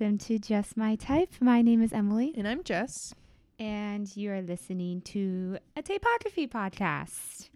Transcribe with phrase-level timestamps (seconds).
[0.00, 1.28] welcome to Just My Type.
[1.40, 3.14] My name is Emily, And I'm Jess.
[3.58, 7.50] and you are listening to a typography podcast.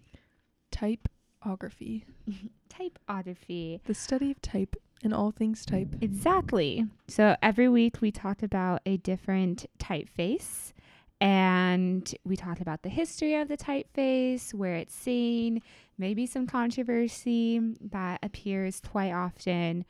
[0.71, 2.05] Typography.
[2.69, 3.81] Typography.
[3.87, 5.89] The study of type and all things type.
[6.03, 6.85] Exactly.
[7.09, 10.73] So every week we talk about a different typeface
[11.23, 15.63] and we talked about the history of the typeface, where it's seen,
[15.97, 19.87] maybe some controversy that appears quite often.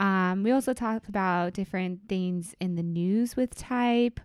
[0.00, 4.20] Um, we also talked about different things in the news with type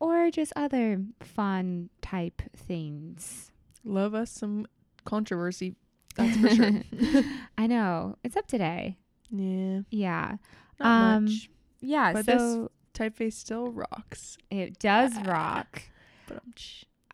[0.00, 3.50] or just other fun type things.
[3.84, 4.66] Love us some
[5.04, 5.74] controversy.
[6.16, 6.82] That's for sure.
[7.58, 8.16] I know.
[8.24, 8.96] It's up today.
[9.30, 9.80] yeah.
[9.90, 10.36] Yeah.
[10.80, 10.86] Not
[11.16, 11.50] Um, much.
[11.80, 12.12] Yeah.
[12.12, 14.38] But this- so Typeface still rocks.
[14.50, 15.82] it does rock.
[16.26, 16.42] But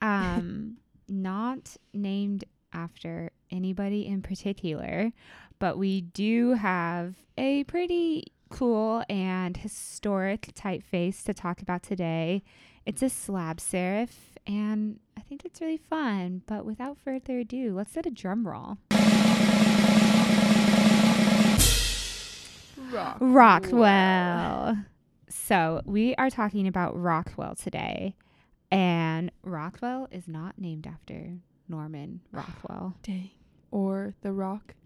[0.00, 0.76] um, um
[1.08, 5.12] not named after anybody in particular
[5.58, 12.42] but we do have a pretty cool and historic typeface to talk about today
[12.86, 14.10] it's a slab serif
[14.46, 18.78] and i think it's really fun but without further ado let's get a drum roll
[22.92, 23.16] rock.
[23.20, 24.76] rockwell
[25.28, 28.14] so we are talking about rockwell today
[28.70, 31.38] and rockwell is not named after
[31.68, 33.30] norman rockwell Dang.
[33.70, 34.76] Or The Rock.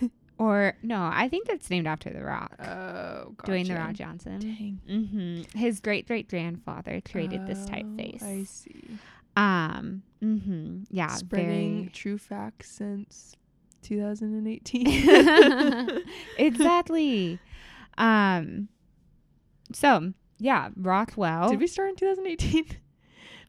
[0.38, 3.52] Or no, I think that's named after The Rock, Oh, gotcha.
[3.52, 4.38] Dwayne The Rock Johnson.
[4.38, 4.80] Dang.
[4.86, 8.22] hmm His great great grandfather created this Oh, typeface.
[8.22, 8.96] I see.
[9.36, 10.02] Um.
[10.20, 11.08] hmm Yeah.
[11.14, 13.36] Spreading true facts since
[13.82, 14.86] 2018.
[16.38, 17.38] Exactly.
[17.98, 18.68] Um.
[19.74, 21.50] So yeah, Rockwell.
[21.50, 22.64] Did we start in 2018?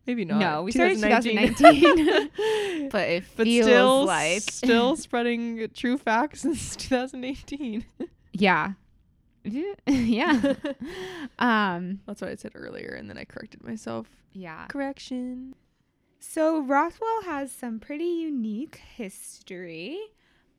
[0.08, 0.40] Maybe not.
[0.40, 2.90] No, we started in 2019.
[2.92, 7.86] but it but feels still, like still spreading true facts since 2018.
[8.34, 8.74] yeah.
[9.86, 10.54] yeah.
[11.40, 12.00] um.
[12.06, 14.08] That's what I said earlier, and then I corrected myself.
[14.34, 14.66] Yeah.
[14.68, 15.56] Correction.
[16.20, 19.98] So Rockwell has some pretty unique history.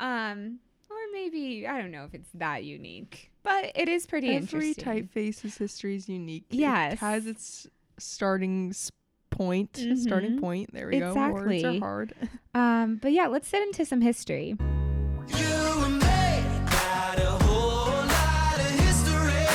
[0.00, 0.59] Um
[0.91, 4.38] or maybe I don't know if it's that unique, but it is pretty Every
[4.70, 4.84] interesting.
[4.84, 6.47] typeface's history is unique.
[6.50, 6.94] Yes.
[6.94, 7.66] It has its
[7.98, 8.91] starting s-
[9.32, 9.76] point.
[9.97, 10.41] Starting Mhm.
[10.41, 10.72] point.
[10.72, 11.12] There we go.
[11.15, 11.65] Words Exactly.
[11.65, 12.12] are hard.
[12.54, 14.56] Um but yeah, let's get into some history.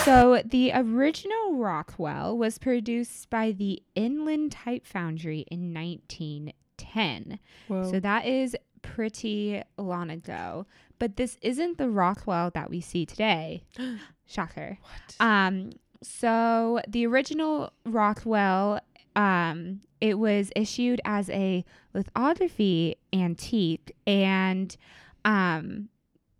[0.03, 7.39] So the original Rockwell was produced by the Inland Type Foundry in 1910.
[7.67, 7.91] Whoa.
[7.91, 10.65] So that is pretty long ago.
[10.97, 13.63] But this isn't the Rockwell that we see today.
[14.25, 14.77] Shocker.
[14.81, 15.15] what?
[15.27, 15.71] Um,
[16.01, 18.79] so the original Rockwell,
[19.17, 24.77] um, it was issued as a lithography antique, and
[25.25, 25.89] um,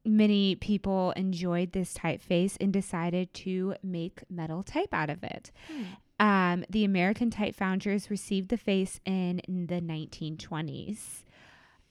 [0.06, 5.52] many people enjoyed this typeface and decided to make metal type out of it.
[5.68, 5.84] Hmm.
[6.20, 11.24] Um, the American Type Founders received the face in the 1920s.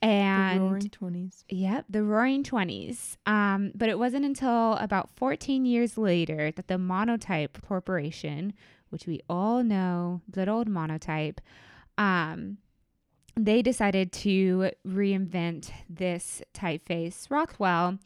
[0.03, 0.83] And the roaring
[1.29, 1.45] 20s.
[1.49, 3.17] Yep, the Roaring Twenties.
[3.27, 8.53] Um, but it wasn't until about 14 years later that the Monotype Corporation,
[8.91, 11.39] which we all know, good old Monotype,
[11.99, 12.59] um,
[13.37, 17.99] they decided to reinvent this typeface, Rockwell,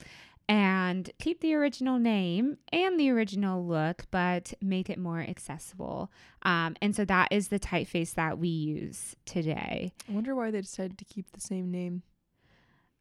[0.48, 6.10] and keep the original name and the original look, but make it more accessible.
[6.42, 9.92] Um, and so that is the typeface that we use today.
[10.08, 12.02] I wonder why they decided to keep the same name.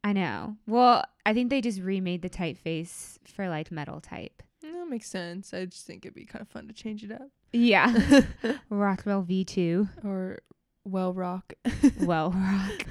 [0.04, 0.56] I know.
[0.68, 4.42] Well, I think they just remade the typeface for like metal type.
[4.62, 5.52] That makes sense.
[5.52, 7.28] I just think it'd be kind of fun to change it up.
[7.52, 8.22] Yeah.
[8.70, 10.04] Rockwell V2.
[10.04, 10.38] or
[10.84, 11.52] Well Rock.
[12.00, 12.86] Well, Rock.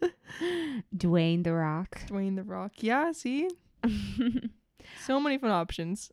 [0.96, 2.00] Dwayne the Rock.
[2.06, 2.72] Dwayne the Rock.
[2.78, 3.48] Yeah, see?
[5.04, 6.10] So many fun options.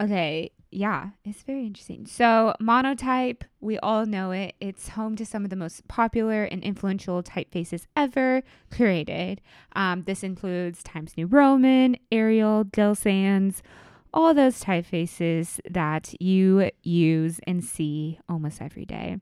[0.00, 0.50] okay.
[0.70, 1.10] Yeah.
[1.24, 2.06] It's very interesting.
[2.06, 4.54] So, monotype, we all know it.
[4.60, 8.42] It's home to some of the most popular and influential typefaces ever
[8.72, 9.40] created.
[9.76, 13.62] Um, this includes Times New Roman, Arial, Gill Sans,
[14.14, 19.18] all those typefaces that you use and see almost every day.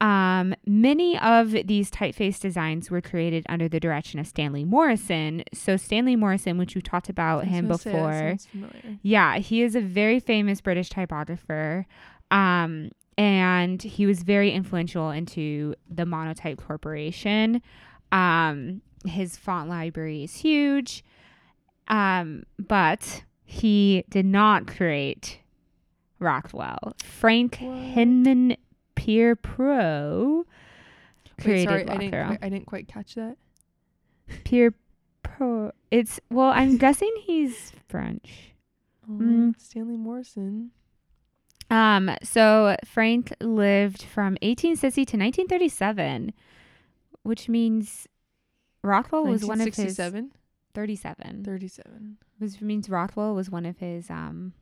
[0.00, 5.42] Um, many of these typeface designs were created under the direction of Stanley Morison.
[5.52, 9.74] So Stanley Morison, which we talked about him gonna say, that before, yeah, he is
[9.74, 11.86] a very famous British typographer.
[12.30, 17.60] Um, and he was very influential into the Monotype Corporation.
[18.12, 21.04] Um, his font library is huge.
[21.88, 25.40] Um, but he did not create
[26.20, 26.94] Rockwell.
[27.02, 27.76] Frank What?
[27.78, 28.56] Hinman
[28.94, 32.26] Pierpont Wait, created sorry, I didn't, Rockwell.
[32.28, 33.36] quite, I didn't quite catch that.
[34.44, 34.72] Pierre
[35.24, 35.72] Pro.
[35.90, 38.52] It's well, I'm guessing he's French.
[39.08, 39.54] Oh, Mm.
[39.60, 40.70] Stanley Morison.
[41.70, 46.32] Um, so Frank lived from 1860 to 1937,
[47.24, 48.06] which means
[48.82, 50.32] Rockwell was one of his 1967?
[50.74, 51.44] 37.
[51.44, 52.16] 37.
[52.40, 54.54] Which means Rockwell was one of his um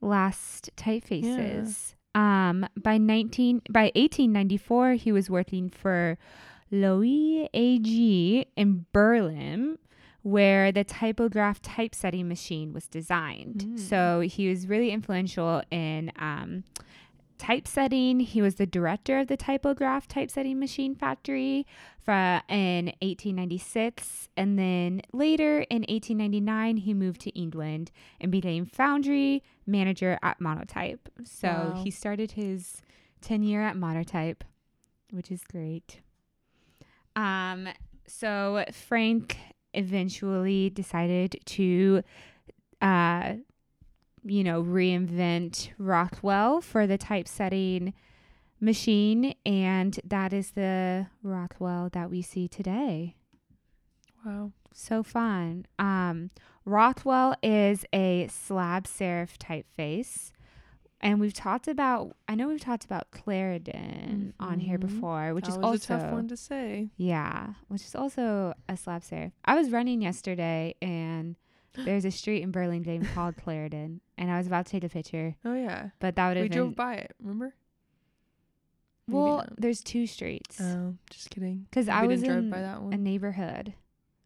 [0.00, 1.94] last typefaces.
[2.14, 6.16] Um, by 19 by 1894, he was working for
[6.70, 9.78] Loewe AG in Berlin,
[10.22, 13.66] where the typograph typesetting machine was designed.
[13.68, 13.78] Mm.
[13.78, 16.64] So he was really influential in um,
[17.44, 18.20] typesetting.
[18.20, 21.66] He was the director of the typograph typesetting machine factory
[22.02, 24.28] fra- in 1896.
[24.36, 31.08] And then later in 1899, he moved to England and became foundry manager at Monotype.
[31.24, 31.82] So Wow.
[31.84, 32.80] he started his
[33.20, 34.42] tenure at Monotype,
[35.10, 36.00] which is great.
[37.16, 37.68] Um,
[38.06, 39.36] so Frank
[39.74, 42.02] eventually decided to,
[42.80, 43.34] uh,
[44.24, 47.92] you know, reinvent Rockwell for the typesetting
[48.60, 53.16] machine, and that is the Rockwell that we see today.
[54.24, 54.52] Wow.
[54.72, 55.66] So fun.
[55.78, 56.30] Um,
[56.64, 60.30] Rockwell is a slab serif typeface.
[61.00, 64.80] And we've talked about, I know we've talked about Clarendon on here Mhm.
[64.80, 66.88] before, which that is also a tough one to say.
[66.96, 69.32] yeah, which is also a slab serif.
[69.44, 71.36] I was running yesterday and
[71.76, 75.34] there's a street in Burlingame called Clarendon, and I was about to take a picture,
[75.44, 75.90] Oh yeah.
[76.00, 77.54] but that would have We have drove by it, remember?
[79.06, 79.36] Maybe well.
[79.38, 79.52] not.
[79.60, 81.66] There's two streets Oh, just kidding.
[81.70, 83.74] because I was in by that a neighborhood.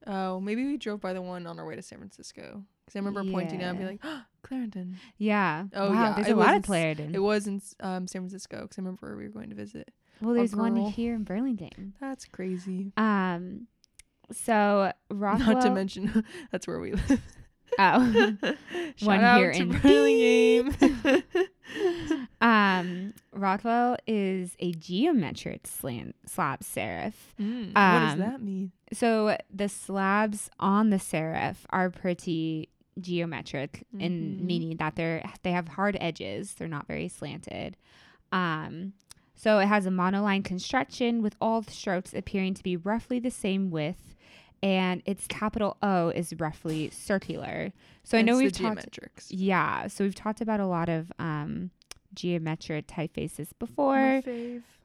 [0.06, 2.65] Oh, maybe we drove by the one on our way to San Francisco.
[2.85, 4.97] Because I remember pointing out and be like, oh, Clarendon.
[5.19, 5.65] Yeah.
[5.75, 7.15] Oh, wow, yeah, There's it a lot of Clarendon.
[7.15, 9.91] It was in um, San Francisco because I remember we were going to visit.
[10.23, 11.93] well, there's one here in Burlingame.
[12.00, 12.93] That's crazy.
[12.97, 13.67] Um,
[14.33, 15.55] so Rockwell.
[15.56, 17.21] Not to mention, that's where we live.
[17.81, 18.35] Oh.
[19.03, 20.75] One out here to in Burlingame.
[22.41, 27.12] um, Rockwell is a geometric slant slab serif.
[27.41, 28.73] Mm, what does Um, that mean?
[28.93, 32.70] So the slabs on the serif are pretty
[33.00, 34.41] geometric in Mhm.
[34.41, 36.55] meaning that they're they have hard edges.
[36.55, 37.76] They're not very slanted.
[38.32, 38.94] Um,
[39.37, 43.31] so it has a monoline construction with all the strokes appearing to be roughly the
[43.31, 44.17] same width,
[44.62, 47.72] and its capital O is roughly circular.
[48.05, 48.78] So I know we've talked.
[48.90, 49.26] geometrics.
[49.31, 51.70] Yeah, so we've talked about a lot of um,
[52.14, 54.22] geometric typefaces before.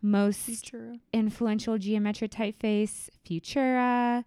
[0.02, 1.00] Most Futura.
[1.14, 4.26] influential geometric typeface, Futura.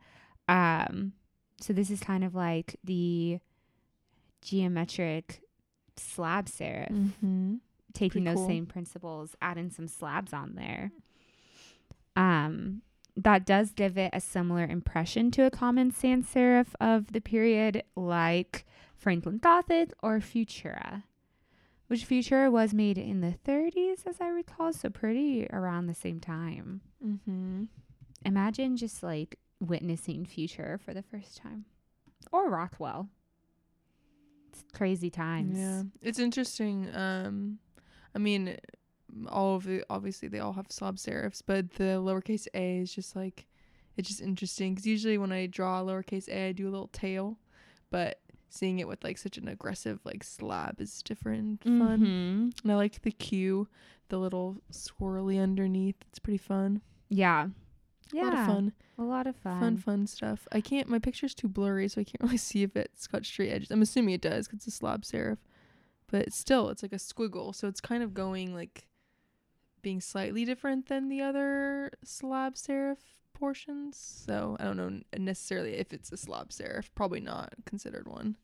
[0.49, 1.13] Um,
[1.61, 3.39] so this is kind of like the
[4.43, 5.43] geometric
[5.97, 7.55] slab serif, Mm-hmm.
[7.93, 8.49] taking pretty those cool.
[8.49, 10.93] same principles, adding some slabs on there.
[12.17, 12.83] Um,
[13.17, 17.83] that does give it a similar impression to a common sans serif of the period,
[17.97, 18.67] like
[18.97, 21.05] Franklin Gothic or Futura,
[21.87, 26.21] which Futura was made in the 30s, as I recall, so pretty around the same
[26.21, 26.83] time.
[27.05, 27.65] Mm-hmm.
[28.25, 31.65] Imagine just like witnessing Futura for the first time,
[32.33, 33.09] or Rockwell.
[34.53, 35.59] It's crazy times.
[35.59, 36.95] Yeah, it's interesting.
[36.95, 37.59] Um,
[38.15, 38.57] I mean,
[39.29, 43.15] all of the obviously they all have slab serifs, but the lowercase a is just
[43.17, 43.47] like
[43.97, 47.39] it's just interesting because usually when I draw lowercase a, I do a little tail,
[47.91, 52.01] but seeing it with like such an aggressive like slab is different, and fun.
[52.01, 52.63] Mhm.
[52.63, 53.69] And I like the Q,
[54.09, 55.97] the little swirly underneath.
[56.09, 56.83] It's pretty fun.
[57.09, 57.49] Yeah.
[58.13, 58.23] Yeah.
[58.23, 58.73] A lot of fun.
[58.99, 59.61] A lot of fun.
[59.61, 60.47] Fun, fun stuff.
[60.53, 60.89] I can't.
[60.89, 63.71] My picture's too blurry, so I can't really see if it's got straight edges.
[63.71, 65.39] I'm assuming it does because it's a slab serif,
[66.09, 68.87] but still, it's like a squiggle, so it's kind of going like
[69.87, 72.97] being slightly different than the other slab serif
[73.35, 73.97] portions.
[74.27, 76.89] So I don't know necessarily if it's a slab serif.
[76.97, 78.37] Probably not considered one.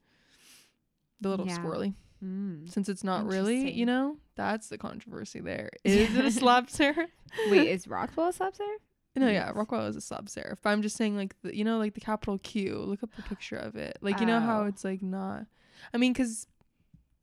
[1.21, 1.59] The little Yeah.
[1.59, 2.71] swirly, Mm.
[2.71, 5.71] since it's not really, you know, that's the controversy there.
[5.85, 7.09] Is it a slab serif?
[7.51, 8.79] Wait, is Rockwell a slab serif?
[9.17, 10.59] No, yeah, Rockwell is a slab serif.
[10.63, 12.79] But I'm just saying, like, the, you know, like the capital Q.
[12.79, 13.99] Look up a picture of it.
[14.01, 14.67] Like, you know how Oh.
[14.67, 15.47] it's like not.
[15.93, 16.47] I mean, because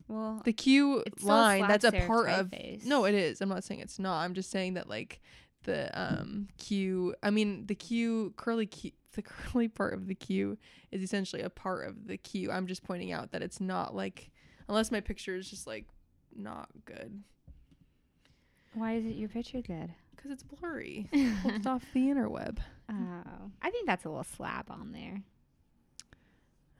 [0.09, 2.47] Well, the Q It's still a line, that's a part of.
[2.47, 2.85] typeface.
[2.85, 3.39] No, it is.
[3.39, 4.21] I'm not saying it's not.
[4.23, 5.21] I'm just saying that like
[5.63, 7.15] the um Q.
[7.23, 8.91] I mean, the Q curly Q.
[9.13, 10.55] The curly part of the Q
[10.91, 12.51] is essentially a part of the Q.
[12.51, 14.29] I'm just pointing out that it's not like
[14.67, 15.85] unless my picture is just like
[16.35, 17.23] not good
[18.75, 19.91] why is it your picture good?
[20.15, 21.07] because it's blurry.
[21.13, 22.57] it's off the interweb.
[22.91, 25.21] Oh, I think that's a little slab on there.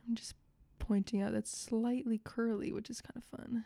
[0.06, 0.34] I'm just
[0.90, 3.64] pointing out that's slightly curly, which is kind of fun.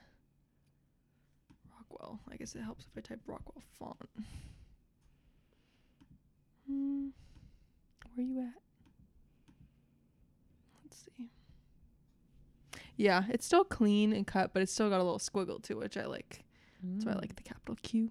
[1.72, 2.20] Rockwell.
[2.30, 3.96] I guess it helps if I type Rockwell font.
[6.68, 7.06] Hmm.
[8.14, 8.60] Where are you at?
[10.84, 11.30] Let's see.
[12.98, 15.78] Yeah, it's still clean and cut, but it's still got a little squiggle to it,
[15.78, 16.44] which I like.
[16.82, 17.20] That's why I Mm.
[17.22, 18.10] like the capital Q.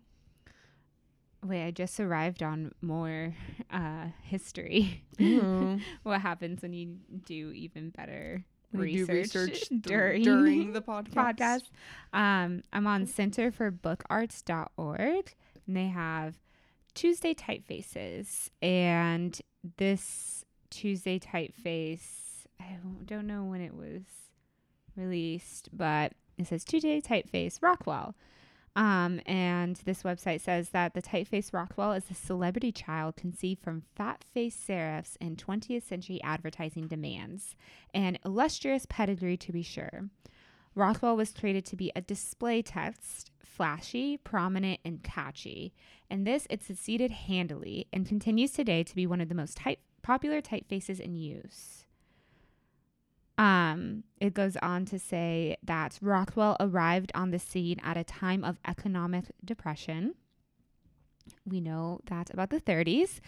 [1.45, 3.35] Wait, I just arrived on more
[3.69, 5.03] uh, history.
[5.21, 5.79] Ooh.
[6.01, 10.81] what happens when you do even better When you do research, research during, during the
[10.81, 11.35] podcast.
[11.35, 11.63] podcast?
[12.13, 15.35] Um, I'm on centerforbookarts.org,
[15.67, 16.39] and they have
[16.93, 18.49] Tuesday typefaces.
[18.61, 19.39] And
[19.77, 24.03] this Tuesday typeface, I don't- don't know when it was
[24.95, 28.15] released, but it says Tuesday typeface Rockwell.
[28.75, 33.83] Um, and this website says that the typeface Rockwell is a celebrity child conceived from
[33.95, 37.55] fat faced serifs in 20th century advertising demands.
[37.93, 40.09] An illustrious pedigree, to be sure.
[40.75, 45.73] Rockwell was created to be a display text, flashy, prominent, and catchy.
[46.09, 49.81] And this, it succeeded handily and continues today to be one of the most type-
[50.01, 51.82] popular typefaces in use.
[53.37, 58.43] Um, it goes on to say that Rockwell arrived on the scene at a time
[58.43, 60.13] of economic depression.
[61.45, 63.19] We know that about the 30s,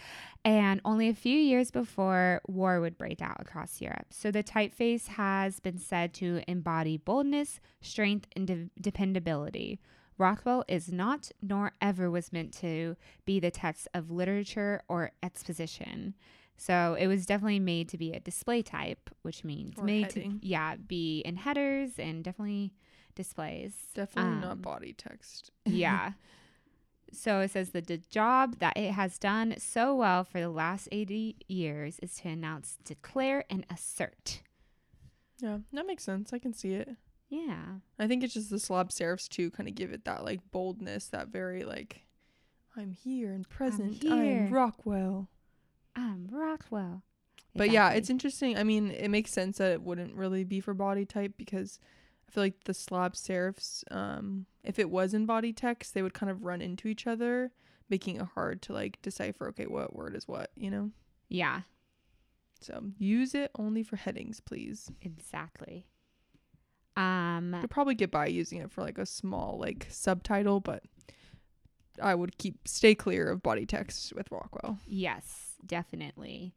[0.44, 4.06] and only a few years before war would break out across Europe.
[4.10, 9.80] So the typeface has been said to embody boldness, strength, and de- dependability.
[10.18, 16.14] Rockwell is not, nor ever was meant to, be the text of literature or exposition.
[16.56, 20.40] So it was definitely made to be a display type, which means Or made heading.
[20.40, 22.72] to yeah be in headers and definitely
[23.14, 23.74] displays.
[23.94, 25.50] Definitely Um, not body text.
[25.64, 26.12] yeah.
[27.12, 30.88] So it says that the job that it has done so well for the last
[30.90, 34.42] 80 years is to announce, declare, and assert.
[35.38, 36.32] Yeah, that makes sense.
[36.32, 36.88] I can see it.
[37.28, 37.76] Yeah.
[37.98, 41.06] I think it's just the slab serifs too kind of give it that like boldness,
[41.08, 42.02] that very like
[42.76, 44.04] I'm here and present.
[44.04, 45.28] I'm, here." Rockwell.
[45.96, 47.02] I'm Rockwell.
[47.54, 48.58] But yeah, it's interesting.
[48.58, 51.80] I mean, it makes sense that it wouldn't really be for body type because
[52.28, 56.12] I feel like the slab serifs, um, if it was in body text, they would
[56.12, 57.50] kind of run into each other,
[57.88, 59.48] making it hard to like decipher.
[59.48, 60.50] Okay, what word is what?
[60.54, 60.90] You know.
[61.30, 61.62] Yeah,
[62.60, 64.90] So use it only for headings, please.
[65.02, 65.86] exactly.
[66.96, 70.82] Um, You'll probably get by using it for like a small like subtitle, but
[72.02, 74.78] I would keep stay clear of body text with Rockwell.
[74.86, 76.54] Yes, definitely.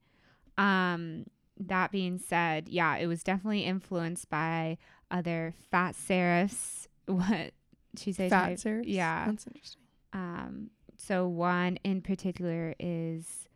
[0.57, 1.25] Um,
[1.57, 4.77] that being said, yeah, it was definitely influenced by
[5.11, 6.87] other fat serifs.
[7.05, 7.53] What
[7.97, 8.29] she says?
[8.29, 8.83] Fat serifs.
[8.85, 9.25] Yeah.
[9.25, 9.81] that's interesting.
[10.13, 13.47] Um, so one in particular is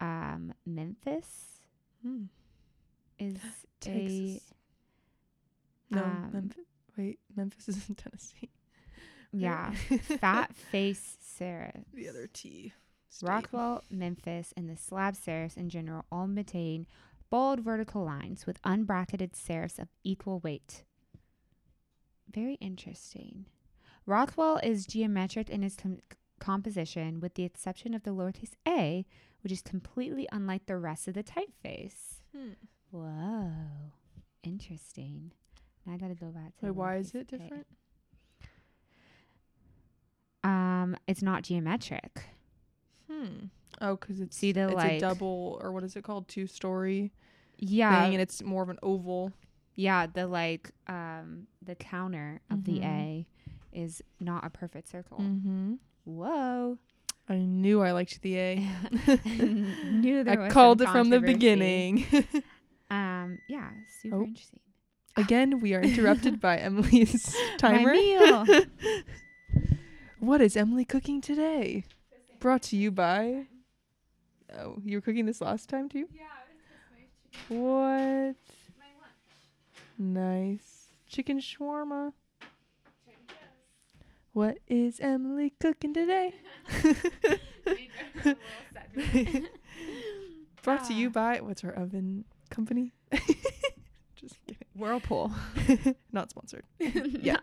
[0.00, 1.60] um, Memphis
[2.02, 2.24] Hmm.
[3.18, 3.38] is
[3.86, 4.40] a
[5.90, 6.64] No, um, Memphis.
[6.98, 8.50] Wait, Memphis is in Tennessee.
[9.32, 9.70] yeah
[10.20, 11.84] fat face serif.
[11.94, 12.72] The other T.
[13.08, 13.28] state.
[13.28, 16.86] Rockwell, Memphis, and the slab serifs in general all maintain
[17.30, 20.84] bold vertical lines with unbracketed serifs of equal weight.
[22.32, 23.46] Very interesting.
[24.04, 25.98] Rockwell is geometric in its com-
[26.38, 29.04] composition, with the exception of the lowercase a,
[29.42, 32.20] which is completely unlike the rest of the typeface.
[32.34, 32.50] Hmm.
[32.90, 33.50] Whoa,
[34.42, 35.32] interesting.
[35.84, 36.66] Now I gotta go back to.
[36.66, 37.38] Wait, the why is it a.
[37.38, 37.66] different?
[40.44, 42.24] Um, it's not geometric.
[43.10, 43.46] Hmm.
[43.80, 46.28] Oh, because it's See the, it's a double or what is it called?
[46.28, 47.12] Two story
[47.58, 49.32] Yeah, thing, and it's more of an oval.
[49.74, 52.84] Yeah, the like um the counter of the Mhm.
[52.84, 53.26] A
[53.72, 55.18] is not a perfect circle.
[55.20, 55.74] Mm-hmm.
[56.04, 56.78] Whoa.
[57.28, 58.56] I knew I liked the A.
[59.26, 62.04] Knew there I called it from the beginning.
[62.90, 63.70] Um yeah,
[64.00, 64.24] super Oh.
[64.24, 64.60] interesting.
[65.16, 67.92] Again, we are interrupted by Emily's timer.
[67.92, 68.46] My meal.
[70.20, 71.84] What is Emily cooking today?
[72.38, 73.46] Brought to you by.
[74.58, 76.06] Oh, you were cooking this last time too?
[76.14, 76.24] Yeah,
[77.56, 78.36] What?
[79.98, 80.86] Nice.
[81.08, 82.12] Chicken shawarma.
[84.32, 86.34] What is Emily cooking today?
[90.62, 91.12] Brought to you Ah.
[91.12, 92.92] by what's our oven company?
[94.16, 94.66] Just kidding.
[94.74, 95.32] Whirlpool.
[96.12, 96.64] Not sponsored.
[96.78, 97.38] yeah.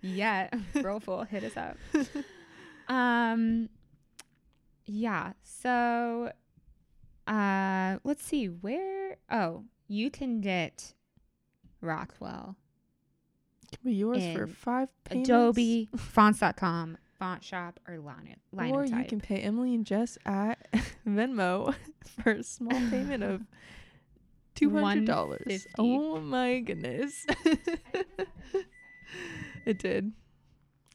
[0.00, 0.48] yeah.
[0.74, 1.76] Whirlpool, hit us up.
[2.88, 3.68] Um
[4.86, 6.32] yeah, so
[7.26, 10.94] uh let's see where oh, you can get
[11.80, 12.56] Rockwell.
[13.70, 15.28] Can be yours for five payments.
[15.28, 20.68] Adobe, fonts.com, font shop, or Lino, or you can pay Emily and Jess at
[21.06, 21.74] Venmo
[22.22, 23.42] for a small payment of
[24.54, 25.66] two hundred $150.
[25.78, 27.26] Oh my goodness!
[29.66, 30.12] it did.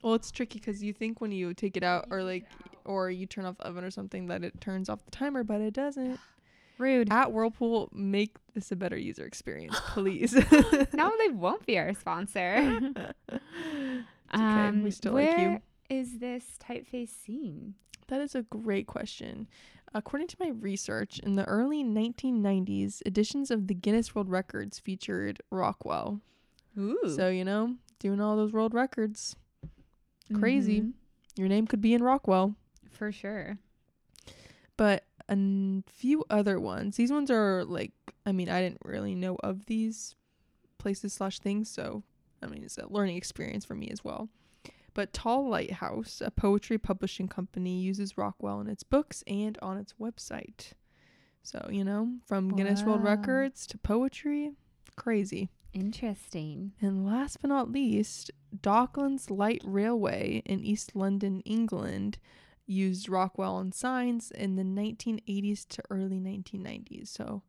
[0.01, 2.45] Well, it's tricky because you think when you take it out, or like,
[2.85, 5.61] or you turn off the oven or something, that it turns off the timer, but
[5.61, 6.19] it doesn't.
[6.77, 7.11] Rude.
[7.11, 10.33] At Whirlpool, make this a better user experience, please.
[10.93, 12.79] no, they won't be our sponsor.
[14.35, 15.45] okay, we still like you.
[15.45, 17.75] Um, where is this typeface seen?
[18.07, 19.47] That is a great question.
[19.93, 25.41] According to my research, in the early 1990s, editions of the Guinness World Records featured
[25.51, 26.21] Rockwell.
[26.79, 27.13] Ooh.
[27.15, 29.35] So, you know, doing all those world records.
[30.33, 30.81] Crazy.
[30.81, 30.93] Mhm.
[31.37, 32.55] Your name could be in Rockwell.
[32.91, 33.57] For sure.
[34.77, 36.97] But a few other ones.
[36.97, 37.91] These ones are like,
[38.25, 40.15] I mean, I didn't really know of these
[40.77, 41.69] places slash things.
[41.69, 42.03] So,
[42.43, 44.29] I mean, it's a learning experience for me as well.
[44.93, 49.93] But Tall Lighthouse, a poetry publishing company, uses Rockwell in its books and on its
[49.99, 50.73] website.
[51.43, 54.51] So, you know, from Guinness World Records to poetry,
[54.95, 55.49] crazy.
[55.73, 56.73] Interesting.
[56.81, 62.17] And last but not least, Docklands Light Railway in East London, England,
[62.71, 67.07] used Rockwell on signs in the 1980s to early 1990s.
[67.09, 67.43] So,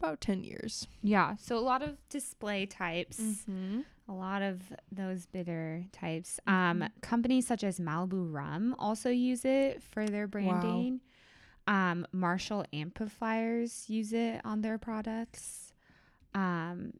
[0.00, 0.86] about 10 years.
[1.02, 1.36] Yeah.
[1.38, 3.18] So a lot of display types.
[3.20, 3.80] Mm-hmm.
[4.08, 4.62] A lot of
[4.92, 6.40] those bitter types.
[6.46, 6.90] Um, Mhm.
[7.02, 11.00] companies such as Malibu Rum also use it for their branding.
[11.66, 15.72] Um, Marshall amplifiers use it on their products.
[16.34, 16.92] Um,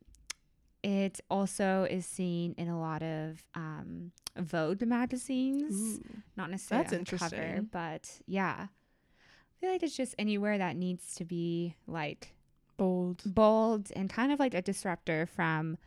[0.83, 6.01] it also is seen in a lot of um, Vogue magazines.
[6.37, 7.69] Not necessarily That's the cover, interesting.
[7.73, 8.67] but yeah.
[8.69, 12.35] I feel like it's just anywhere that needs to be like
[12.77, 13.23] Bold.
[13.27, 15.79] bold and kind of like a disruptor from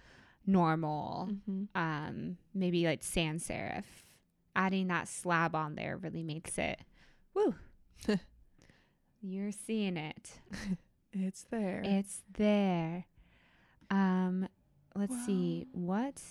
[0.46, 1.64] normal Mm-hmm.
[1.80, 3.86] um maybe like sans serif
[4.58, 6.80] adding that slab on there really makes it
[7.34, 7.56] woo
[9.22, 10.32] you're seeing it
[11.14, 11.82] It's there.
[11.86, 13.06] it's there
[13.90, 14.48] um
[14.96, 16.22] let's see what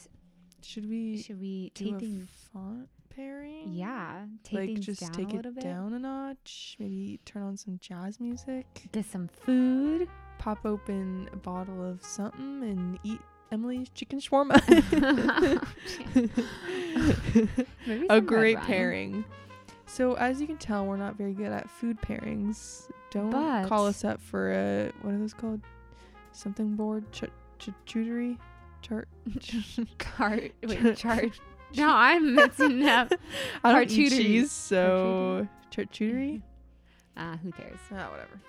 [0.63, 3.73] should we should we do take a things font pairing?
[3.73, 6.77] yeah take like things just down take a little it bit down a notch.
[6.79, 8.67] Maybe turn on some jazz music.
[8.93, 13.21] get some food Pop open a bottle of something and eat
[13.53, 14.57] Emily's chicken shawarma.
[17.87, 19.25] Maybe a great pairing.
[19.87, 22.89] So as you can tell, we're not very good at food pairings.
[23.11, 23.33] Don't
[23.69, 25.61] call us up for a what are those called?
[26.33, 27.25] Something board ch-
[27.61, 28.39] charcuterie
[28.83, 29.09] chart.
[29.99, 31.39] cart wait chart
[31.77, 33.13] no i'm mixing up
[33.65, 36.43] I don't eat cheese, so charcuterie.
[37.17, 38.41] uh who cares Ah, whatever.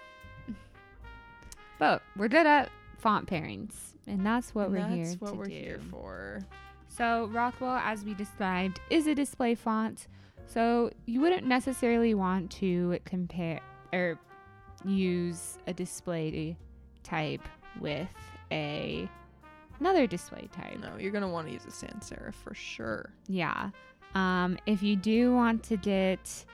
[1.80, 2.70] But we're good at
[3.00, 3.74] font pairings,
[4.08, 5.52] and that's what And we're that's here what we're do.
[5.52, 6.40] here for.
[6.88, 10.08] So Rockwell, as we described, is a display font.
[10.46, 13.62] So you wouldn't necessarily want to compare
[13.94, 14.20] or
[14.86, 16.56] use a display
[17.04, 17.42] type
[17.80, 18.08] with
[18.52, 19.10] a
[19.80, 20.80] another display type.
[20.80, 23.10] No, you're gonna want to use a sans serif for sure.
[23.28, 23.70] Yeah.
[24.14, 26.46] Um, if you do want to get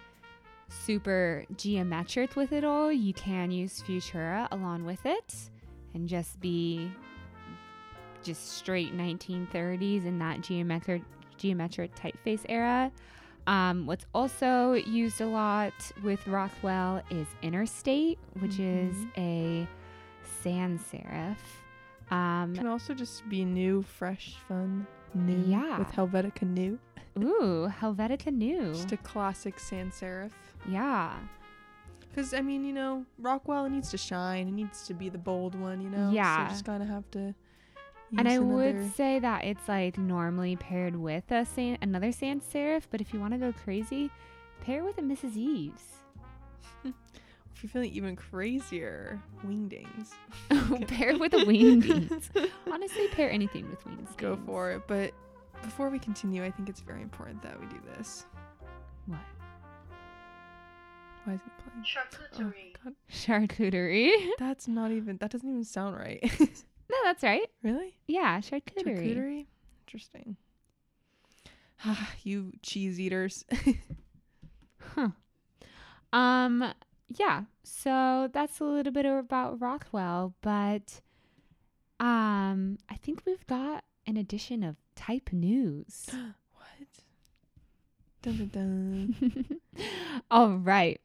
[0.70, 5.36] super geometric with it all, you can use Futura along with it
[5.94, 6.92] and just be
[8.24, 11.02] just straight 1930s in that geometric
[11.38, 12.92] geometric typeface era.
[13.46, 19.18] Um, what's also used a lot with Rockwell is Interstate, which is Mhm.
[19.18, 19.68] a
[20.42, 21.38] sans serif.
[22.12, 25.44] Um, Can also just be new, fresh, fun, new.
[25.46, 25.80] Yeah.
[25.80, 26.80] With Helvetica Neue.
[27.20, 28.74] ooh, Helvetica Neue.
[28.74, 30.32] Just a classic sans serif.
[30.70, 31.14] yeah.
[32.10, 34.48] Because, I mean, you know, Rockwell it needs to shine.
[34.48, 36.10] It needs to be the bold one, you know?
[36.12, 36.38] Yeah.
[36.38, 37.36] So you just kind of have to.
[38.18, 42.42] And I use would say that it's like normally paired with a san- another sans
[42.52, 44.10] serif, but if you want to go crazy,
[44.62, 45.36] pair with a Mrs.
[45.36, 45.84] Eaves.
[47.58, 50.12] If you're feeling even crazier, wingdings.
[50.88, 52.30] pair with a wingdings.
[52.72, 54.10] Honestly, pair anything with wings.
[54.16, 54.84] Go for it.
[54.86, 55.12] But
[55.64, 58.28] before we continue, I think it's very important that we do this.
[59.08, 59.18] What?
[61.24, 61.84] Why is it playing?
[61.84, 62.76] Oh, Charcuterie.
[62.84, 62.94] God.
[63.12, 64.30] Charcuterie.
[64.38, 66.22] That's not even, that doesn't even sound right.
[66.40, 67.50] no, that's right.
[67.64, 67.98] really?
[68.08, 68.86] Yeah, charcuterie.
[68.86, 69.46] Charcuterie?
[69.88, 70.38] Interesting.
[72.22, 73.46] you cheese eaters.
[74.94, 75.10] Huh.
[76.14, 76.74] Um.
[77.10, 77.44] Yeah.
[77.64, 81.02] So that's a little bit about Rockwell, but
[82.00, 86.10] um, I think we've got an edition of Type News.
[86.54, 86.88] what?
[88.22, 89.60] Dun dun dun.
[90.32, 91.00] All right.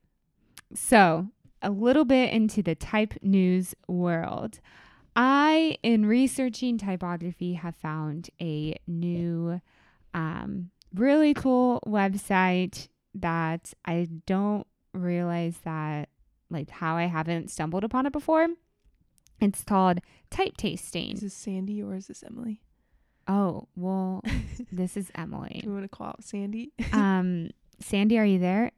[0.75, 1.29] So,
[1.61, 4.61] a little bit into the type news world.
[5.15, 9.61] I, in researching typography, have found a new,
[10.15, 16.09] um, really cool website that I don't realize that,
[16.51, 18.49] like, how I haven't stumbled upon it before.
[19.41, 19.99] It's called
[20.31, 21.13] Type Tasting.
[21.15, 22.61] Is this Sandy or is this Emily?
[23.29, 24.23] Oh, well,
[24.73, 25.61] this is Emily.
[25.63, 26.73] Do you want to call out Sandy?
[26.93, 27.51] Um,
[27.81, 28.71] Sandy, are you there?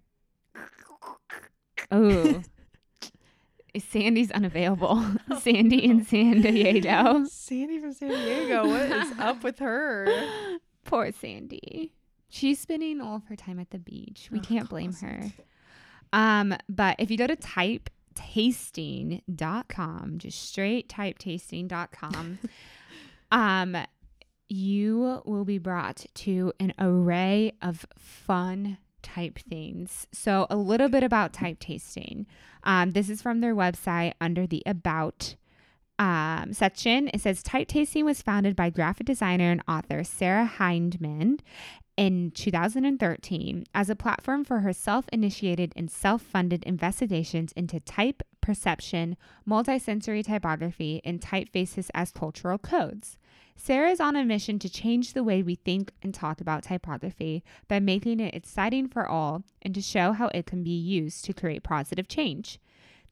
[1.90, 2.42] Oh,
[3.90, 5.04] Sandy's unavailable.
[5.40, 7.24] Sandy in San Diego.
[7.28, 8.66] Sandy from San Diego.
[8.68, 10.08] What is up with her?
[10.84, 11.92] Poor Sandy.
[12.28, 14.28] She's spending all of her time at the beach.
[14.32, 15.18] We Oh, can't blame her.
[15.18, 15.46] classic.
[16.14, 22.38] Um, but if you go to typetasting.com, just straight typetasting.com,
[23.32, 23.76] um,
[24.48, 30.06] you will be brought to an array of fun type things.
[30.12, 32.28] So, a little bit about type tasting.
[32.62, 35.34] Um, this is from their website under the About
[35.98, 37.10] um, section.
[37.12, 41.40] It says Type Tasting was founded by graphic designer and author Sarah Hyndman
[41.96, 48.22] in 2013 as a platform for her self initiated and self funded investigations into type
[48.40, 49.16] perception,
[49.48, 53.18] multisensory typography, and typefaces as cultural codes.
[53.56, 57.44] Sarah is on a mission to change the way we think and talk about typography
[57.68, 61.32] by making it exciting for all and to show how it can be used to
[61.32, 62.58] create positive change.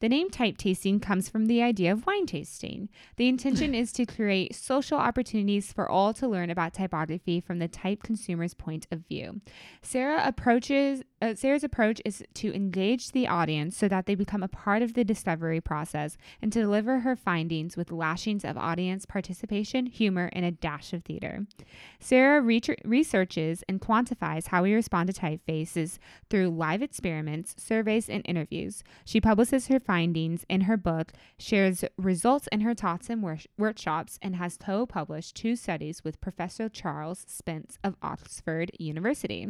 [0.03, 2.89] The name type tasting comes from the idea of wine tasting.
[3.15, 7.69] The intention is to create social opportunities for all to learn about typography from the
[7.69, 9.39] type consumer's point of view.
[9.81, 14.49] Sarah approaches uh, Sarah's approach is to engage the audience so that they become a
[14.49, 19.85] part of the discovery process and to deliver her findings with lashings of audience participation,
[19.85, 21.45] humor, and a dash of theater.
[21.97, 25.97] Sarah re- researches and quantifies how we respond to typefaces
[26.29, 28.83] through live experiments, surveys, and interviews.
[29.05, 34.19] She publishes her findings in her book, shares results in her talks and wor- workshops,
[34.21, 39.47] and has co published two studies with Professor Charles Spence of Oxford University.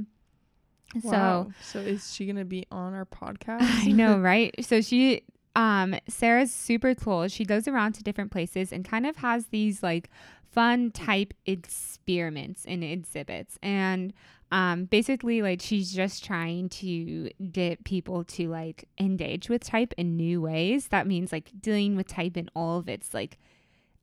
[1.01, 1.51] Wow.
[1.61, 3.61] So is she gonna be on our podcast?
[3.61, 4.53] I know, right?
[4.65, 5.23] So she
[5.55, 7.27] um Sarah's super cool.
[7.27, 10.09] She goes around to different places and kind of has these like
[10.51, 14.13] fun type experiments and exhibits and
[14.51, 20.15] um basically like she's just trying to get people to like engage with type in
[20.15, 20.89] new ways.
[20.89, 23.37] That means like dealing with type in all of its like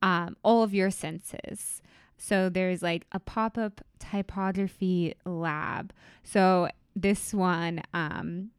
[0.01, 1.81] um all of your senses.
[2.17, 5.91] So there's like a pop-up typography lab.
[6.23, 8.49] So this one um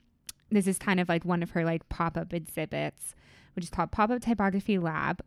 [0.50, 3.14] this is kind of like one of her like pop-up exhibits
[3.54, 5.22] which is called pop-up typography lab.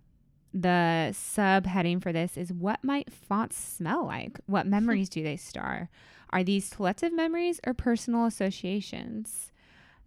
[0.53, 4.39] The subheading for this is what might fonts smell like?
[4.45, 5.89] What memories do they star?
[6.29, 9.51] Are these collective memories or personal associations?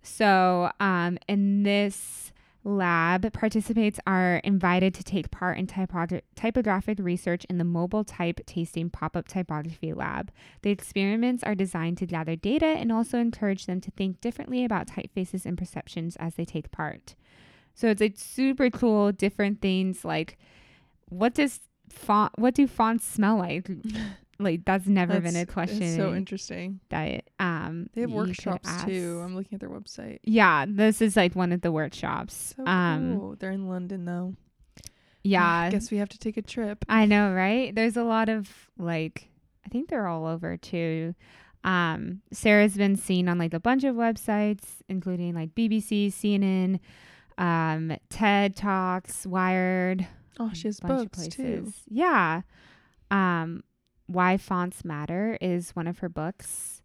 [0.03, 2.33] So um, in this
[2.69, 8.41] lab participants are invited to take part in typogra- typographic research in the mobile type
[8.47, 10.31] tasting pop-up typography lab
[10.63, 14.87] the experiments are designed to gather data and also encourage them to think differently about
[14.87, 17.15] typefaces and perceptions as they take part.
[17.75, 20.39] So it's like super cool, different things like
[21.09, 23.71] what does font what do fonts smell like?
[24.39, 26.81] like that's never been a question so interesting.
[26.91, 29.21] that um They have workshops too.
[29.25, 30.19] I'm looking at their website.
[30.25, 32.55] Yeah, this is like one of the workshops.
[32.57, 33.37] So um cool.
[33.39, 34.35] They're in London though.
[35.23, 35.45] yeah.
[35.47, 36.85] I guess we have to take a trip.
[36.89, 37.75] I know, right?
[37.75, 38.49] There's a lot of
[38.79, 39.29] like
[39.67, 41.15] I think they're all over too.
[41.65, 46.79] Um, Sarah's been seen on like a bunch of websites, including like BBC, CNN,
[47.37, 50.07] um, TED Talks, Wired,
[50.41, 51.43] Oh, she has bunch books of too.
[51.63, 51.75] places.
[51.89, 52.43] Yeah.
[53.11, 53.65] Um,
[54.09, 56.83] Why Fonts Matter is one of her books.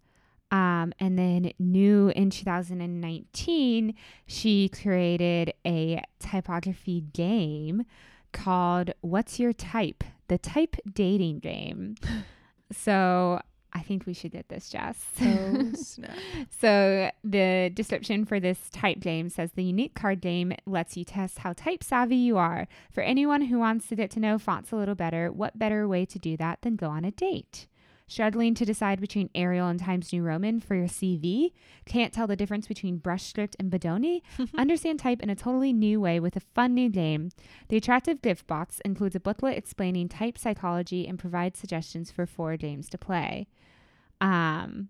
[0.52, 3.96] Um, and then new in 2019,
[4.28, 7.86] she created a typography game
[8.34, 10.04] called What's Your Type?
[10.28, 11.96] The Type Dating Game.
[12.72, 13.42] so
[13.74, 15.04] I think we should get this, Jess.
[15.22, 16.18] Oh snap!
[16.62, 21.40] So the description for this type game says the unique card game lets you test
[21.40, 22.68] how type savvy you are.
[22.92, 26.06] For anyone who wants to get to know fonts a little better, what better way
[26.06, 27.68] to do that than go on a date?
[28.08, 31.52] Struggling to decide between Arial and Times New Roman for your CV?
[31.86, 34.22] Can't tell the difference between brush script and Bodoni?
[34.58, 37.32] Understand type in a totally new way with a fun new game.
[37.70, 42.58] The attractive gift box includes a booklet explaining type psychology and provides suggestions for four
[42.58, 43.48] games to play.
[44.24, 44.90] Um,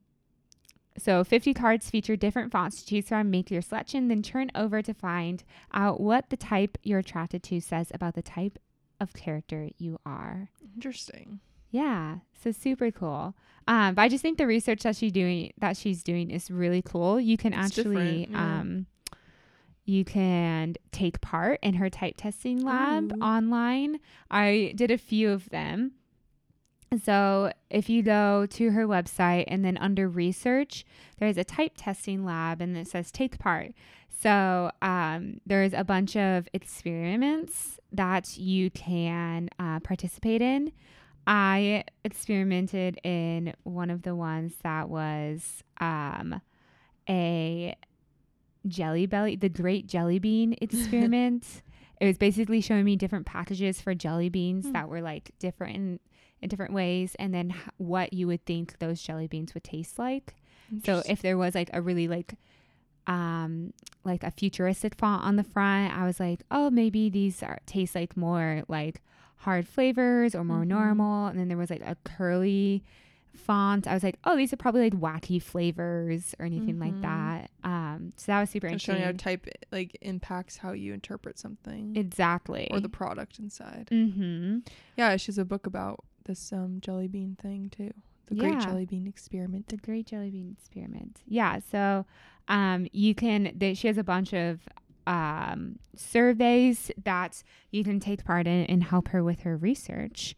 [0.97, 3.31] so 50 cards feature different fonts to choose from.
[3.31, 5.43] Make your selection, then turn over to find
[5.73, 8.59] out what the type you're attracted to says about the type
[8.99, 10.49] of character you are.
[10.75, 11.39] Interesting.
[11.71, 13.35] Yeah, so super cool.
[13.67, 16.83] Um, but I just think the research that she's doing that she's doing is really
[16.83, 17.19] cool.
[17.19, 18.59] You can It's actually yeah.
[18.59, 18.85] um,
[19.85, 23.21] you can take part in her type tasting lab Ooh.
[23.21, 23.99] online.
[24.29, 25.93] I did a few of them.
[27.01, 30.85] So if you go to her website and then under research,
[31.19, 33.71] there's a type tasting lab and it says take part.
[34.21, 40.71] So um, there's a bunch of experiments that you can uh, participate in.
[41.25, 46.41] I experimented in one of the ones that was um,
[47.09, 47.75] a
[48.67, 51.61] Jelly Belly, the Great Jelly Bean Experiment.
[51.99, 54.71] it was basically showing me different packages for jelly beans Hmm.
[54.73, 56.01] that were like different
[56.43, 59.97] in, different ways, and then h- what you would think those jelly beans would taste
[59.97, 60.35] like.
[60.85, 62.35] So if there was like a really like
[63.07, 63.73] um
[64.05, 67.95] like a futuristic font on the front, I was like, oh, maybe these are taste
[67.95, 69.01] like more like
[69.37, 70.67] hard flavors or more Mhm.
[70.67, 71.27] normal.
[71.27, 72.83] And then there was like a curly
[73.35, 73.87] font.
[73.87, 77.01] I was like, oh, these are probably like wacky flavors or anything like Mhm.
[77.01, 77.51] that.
[77.63, 79.03] Um, so that was super So showing interesting.
[79.03, 82.67] how type like impacts how you interpret something exactly.
[82.71, 83.89] or the product inside.
[83.91, 84.59] mm-hmm.
[84.97, 87.93] Yeah, she's a book about this um jelly bean thing too.
[88.27, 89.67] The Great Jelly Bean Experiment.
[89.67, 91.21] The Great Jelly Bean Experiment.
[91.27, 91.59] Yeah.
[91.71, 92.05] So
[92.47, 94.61] um, you can, they, she has a bunch of
[95.05, 100.35] um, surveys that you can take part in and help her with her research,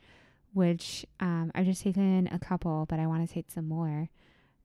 [0.53, 4.09] which um, I've just taken a couple, but I want to take some more.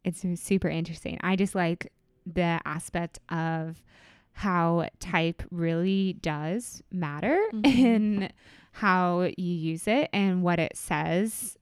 [0.02, 1.18] It's super interesting.
[1.20, 1.92] I just like
[2.26, 3.82] the aspect of
[4.32, 7.66] how type really does matter Mhm.
[7.66, 8.28] in
[8.72, 11.56] how you use it and what it says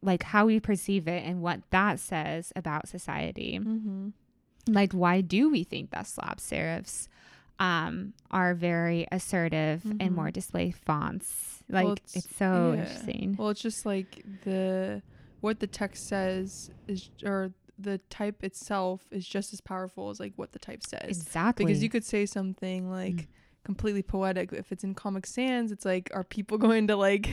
[0.00, 3.58] like how we perceive it and what that says about society.
[3.60, 4.10] Mm-hmm.
[4.68, 7.08] Like, why do we think that slab serifs
[7.58, 10.14] um, are very assertive and Mhm.
[10.14, 11.64] more display fonts?
[11.68, 12.80] Like, Well, it's, it's- so yeah.
[12.82, 13.34] interesting.
[13.36, 15.02] Well, it's just like the
[15.40, 20.32] what the text says is, or the type itself is just as powerful as like
[20.36, 21.08] what the type says.
[21.08, 21.64] exactly.
[21.64, 23.26] Because you could say something like Mm.
[23.64, 24.52] completely poetic.
[24.52, 27.28] If it's in Comic Sans, it's like, are people going to like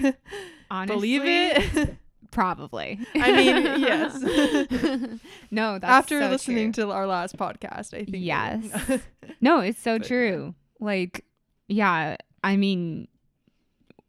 [0.69, 1.95] Honestly, believe it?
[2.31, 2.99] Probably.
[3.15, 4.21] I mean, yes.
[5.51, 6.85] no, that's After so listening true.
[6.85, 8.09] to our last podcast, I think.
[8.09, 8.63] it- Yes.
[9.41, 10.53] No, it's so But, true.
[10.79, 11.23] Like,
[11.67, 13.07] yeah, I mean,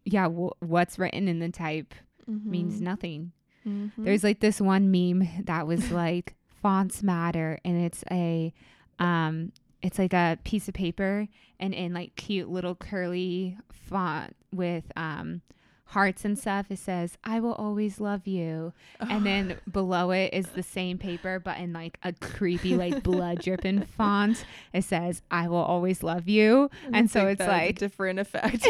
[0.05, 1.95] yeah, w- what's written in the type
[2.27, 2.83] means Mhm.
[2.83, 3.33] nothing.
[3.67, 3.91] Mhm.
[3.99, 8.53] There's like this one meme that was like fonts matter and it's a
[8.99, 9.53] um
[9.83, 11.29] it's like a piece of paper
[11.61, 15.43] and in like cute little curly font with um
[15.91, 20.47] hearts and stuff it says I will always love you and then below it is
[20.49, 25.47] the same paper but in like a creepy like blood dripping font it says I
[25.47, 28.67] will always love you and so it's that has a like- different effect.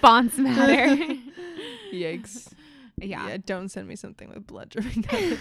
[0.00, 1.14] fonts matter
[1.92, 2.52] Yikes.
[3.02, 3.28] Yeah.
[3.28, 3.36] Yeah.
[3.44, 5.38] Don't send me something with blood dripping down it.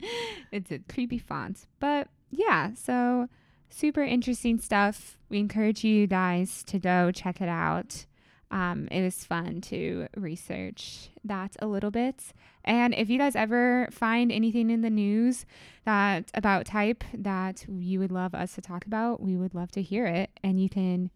[0.52, 1.66] it's a creepy font.
[1.78, 3.28] But yeah, so
[3.68, 5.18] super interesting stuff.
[5.28, 8.06] We encourage you guys to go check it out.
[8.52, 12.32] Um, it was fun to research that a little bit.
[12.64, 15.46] And if you guys ever find anything in the news
[15.84, 19.82] that about type that you would love us to talk about, we would love to
[19.82, 20.30] hear it.
[20.42, 21.10] And you can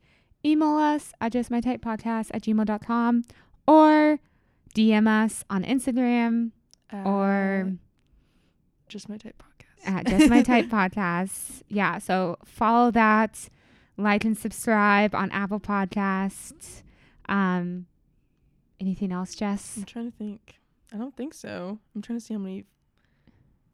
[0.45, 3.25] email us at justmytypepodcast at gmail.com
[3.67, 4.21] or
[4.75, 6.51] DM us on Instagram
[6.93, 7.71] or Uh,
[8.89, 9.89] just my type podcast.
[9.89, 11.63] at Just My Type Podcast.
[11.69, 13.49] Yeah, so follow that,
[13.97, 16.83] like and subscribe on Apple Podcasts.
[17.29, 17.87] Um,
[18.81, 19.77] anything else, Jess?
[19.77, 20.59] I'm trying to think.
[20.93, 21.79] I don't think so.
[21.95, 22.65] I'm trying to see how many.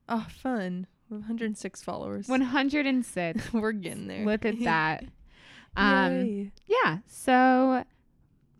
[0.09, 0.87] Oh, fun.
[1.09, 2.29] We have 106 followers.
[2.29, 3.53] One hundred and six.
[3.53, 4.25] We're getting there.
[4.25, 5.05] Look at that.
[5.77, 6.51] Um, Yay.
[6.67, 6.99] yeah.
[7.07, 7.85] So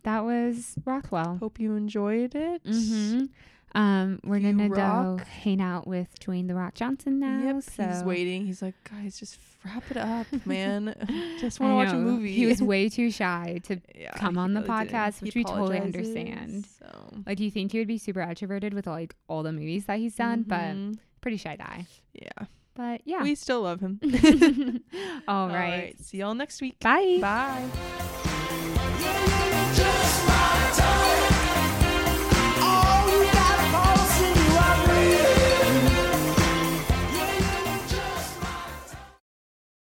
[0.03, 1.37] that was Rockwell.
[1.39, 2.63] Hope you enjoyed it.
[2.63, 3.25] Mm-hmm.
[3.73, 7.41] Um, we're You gonna go hang out with Dwayne the Rock Johnson now.
[7.41, 7.63] Yep.
[7.63, 8.45] so He's waiting.
[8.45, 10.93] He's like, guys, just wrap it up, man.
[11.39, 12.33] just want to watch a movie.
[12.33, 15.79] He was way too shy to yeah, come on the really podcast, which we totally
[15.79, 16.65] understand.
[16.79, 17.21] So.
[17.25, 19.99] Like, do you think he would be super extroverted with like all the movies that
[19.99, 20.43] he's done?
[20.45, 20.97] But Mhm.
[21.21, 21.85] pretty shy guy.
[22.13, 23.23] yeah, But yeah.
[23.23, 24.01] we still love him.
[25.29, 25.95] all All right.
[26.01, 26.77] See y'all next week.
[26.81, 27.19] Bye.
[27.21, 28.20] Bye.